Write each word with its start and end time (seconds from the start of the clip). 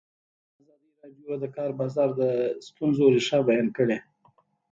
ازادي 0.61 0.89
راډیو 0.99 1.31
د 1.37 1.41
د 1.43 1.45
کار 1.55 1.71
بازار 1.79 2.09
د 2.19 2.21
ستونزو 2.67 3.05
رېښه 3.15 3.39
بیان 3.49 3.67
کړې. 3.77 3.97